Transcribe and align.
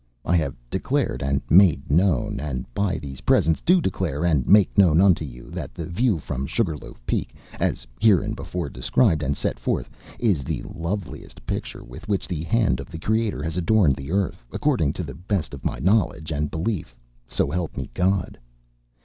I 0.25 0.35
have 0.37 0.55
declared 0.71 1.21
and 1.21 1.43
made 1.47 1.91
known, 1.91 2.39
and 2.39 2.65
by 2.73 2.97
these 2.97 3.21
presents 3.21 3.61
do 3.61 3.79
declare 3.79 4.25
and 4.25 4.47
make 4.47 4.75
known 4.75 4.99
unto 4.99 5.23
you, 5.23 5.51
that 5.51 5.75
the 5.75 5.85
view 5.85 6.17
from 6.17 6.47
Sugar 6.47 6.75
Loaf 6.75 6.99
Peak, 7.05 7.35
as 7.59 7.85
hereinbefore 7.99 8.69
described 8.69 9.21
and 9.21 9.37
set 9.37 9.59
forth, 9.59 9.91
is 10.17 10.43
the 10.43 10.63
loveliest 10.63 11.45
picture 11.45 11.83
with 11.83 12.07
which 12.07 12.27
the 12.27 12.41
hand 12.41 12.79
of 12.79 12.89
the 12.89 12.97
Creator 12.97 13.43
has 13.43 13.57
adorned 13.57 13.95
the 13.95 14.09
earth, 14.11 14.43
according 14.51 14.91
to 14.93 15.03
the 15.03 15.13
best 15.13 15.53
of 15.53 15.63
my 15.63 15.77
knowledge 15.77 16.31
and 16.31 16.49
belief, 16.49 16.95
so 17.27 17.51
help 17.51 17.77
me 17.77 17.91
God. 17.93 18.39